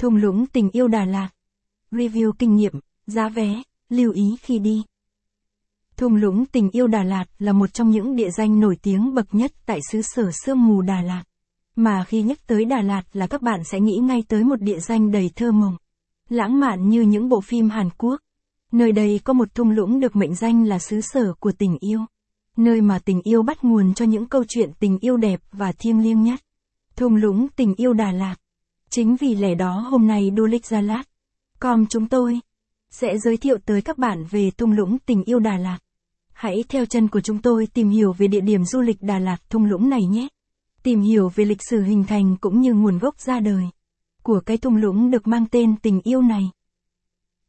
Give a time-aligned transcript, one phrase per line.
[0.00, 1.28] Thung lũng tình yêu Đà Lạt.
[1.90, 2.72] Review kinh nghiệm,
[3.06, 4.82] giá vé, lưu ý khi đi.
[5.96, 9.34] Thung lũng tình yêu Đà Lạt là một trong những địa danh nổi tiếng bậc
[9.34, 11.22] nhất tại xứ sở sương mù Đà Lạt.
[11.76, 14.78] Mà khi nhắc tới Đà Lạt là các bạn sẽ nghĩ ngay tới một địa
[14.78, 15.76] danh đầy thơ mộng.
[16.28, 18.20] Lãng mạn như những bộ phim Hàn Quốc.
[18.72, 22.00] Nơi đây có một thung lũng được mệnh danh là xứ sở của tình yêu.
[22.56, 26.02] Nơi mà tình yêu bắt nguồn cho những câu chuyện tình yêu đẹp và thiêng
[26.02, 26.40] liêng nhất.
[26.96, 28.36] Thung lũng tình yêu Đà Lạt.
[28.90, 31.02] Chính vì lẽ đó hôm nay Du lịch Gia Lát.
[31.60, 32.40] com chúng tôi
[32.90, 35.78] sẽ giới thiệu tới các bạn về thung lũng tình yêu Đà Lạt.
[36.32, 39.36] Hãy theo chân của chúng tôi tìm hiểu về địa điểm du lịch Đà Lạt
[39.50, 40.28] thung lũng này nhé.
[40.82, 43.64] Tìm hiểu về lịch sử hình thành cũng như nguồn gốc ra đời
[44.22, 46.50] của cái thung lũng được mang tên tình yêu này.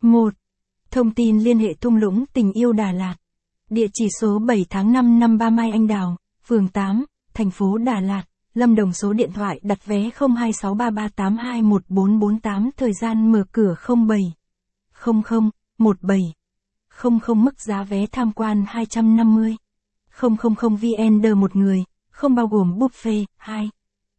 [0.01, 0.33] 1.
[0.91, 3.15] Thông tin liên hệ thung lũng tình yêu Đà Lạt.
[3.69, 7.77] Địa chỉ số 7 tháng 5 năm Ba Mai Anh Đào, phường 8, thành phố
[7.77, 8.23] Đà Lạt,
[8.53, 13.75] Lâm Đồng số điện thoại đặt vé 0263821448 thời gian mở cửa
[14.07, 14.33] 07
[15.03, 15.21] 00
[15.77, 16.33] 17
[17.03, 19.55] 00 mức giá vé tham quan 250
[20.21, 23.69] 000 VN một người, không bao gồm buffet 2.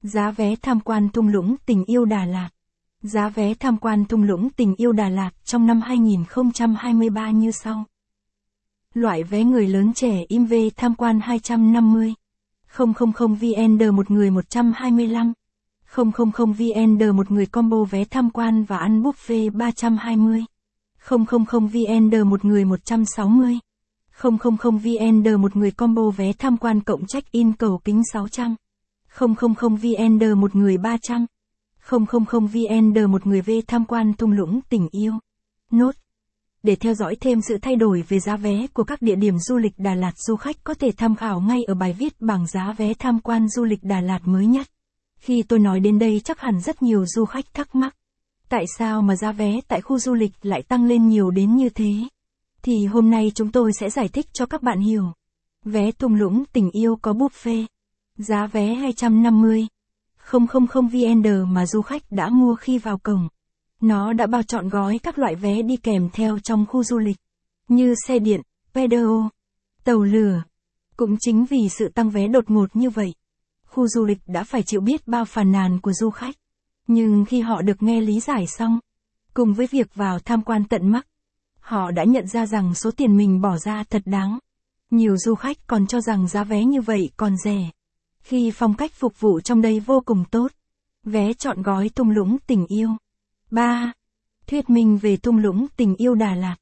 [0.03, 2.49] Giá vé tham quan thung lũng tình yêu Đà Lạt.
[3.03, 7.85] Giá vé tham quan thung lũng tình yêu Đà Lạt trong năm 2023 như sau.
[8.95, 12.15] Loại vé người lớn trẻ im về tham quan 250.
[12.77, 15.33] 000VND một người 125.
[15.95, 20.45] 000VND một người combo vé tham quan và ăn buffet 320.
[21.09, 23.59] 000VND một người 160.
[24.21, 28.57] 000VND một người combo vé tham quan cộng check-in cầu kính 600.
[29.17, 31.27] 000VND một người 300.
[31.89, 35.13] 000VND một người về tham quan thung lũng tình yêu.
[35.71, 35.95] Nốt.
[36.63, 39.59] Để theo dõi thêm sự thay đổi về giá vé của các địa điểm du
[39.59, 42.75] lịch Đà Lạt du khách có thể tham khảo ngay ở bài viết bảng giá
[42.79, 44.67] vé tham quan du lịch Đà Lạt mới nhất.
[45.19, 47.97] Khi tôi nói đến đây chắc hẳn rất nhiều du khách thắc mắc.
[48.49, 51.69] Tại sao mà giá vé tại khu du lịch lại tăng lên nhiều đến như
[51.69, 51.93] thế?
[52.63, 55.05] Thì hôm nay chúng tôi sẽ giải thích cho các bạn hiểu.
[55.65, 57.67] Vé thung lũng tình yêu có buffet.
[58.17, 59.67] Giá vé 250.
[60.33, 63.29] 000 VN mà du khách đã mua khi vào cổng.
[63.83, 67.17] Nó đã bao trọn gói các loại vé đi kèm theo trong khu du lịch,
[67.69, 68.41] như xe điện,
[68.75, 69.29] pedeo,
[69.85, 70.43] tàu lửa.
[70.97, 73.15] Cũng chính vì sự tăng vé đột ngột như vậy,
[73.67, 76.35] khu du lịch đã phải chịu biết bao phàn nàn của du khách.
[76.87, 78.79] Nhưng khi họ được nghe lý giải xong,
[79.35, 81.07] cùng với việc vào tham quan tận mắt,
[81.61, 84.39] họ đã nhận ra rằng số tiền mình bỏ ra thật đáng.
[84.91, 87.71] Nhiều du khách còn cho rằng giá vé như vậy còn rẻ.
[88.21, 90.53] Khi phong cách phục vụ trong đây vô cùng tốt.
[91.05, 92.89] Vé chọn gói thung lũng tình yêu.
[93.53, 93.93] 3.
[94.47, 96.57] Thuyết minh về thung lũng tình yêu Đà Lạt.